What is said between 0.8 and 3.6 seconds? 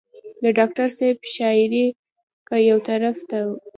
صېب شاعري کۀ يو طرف ته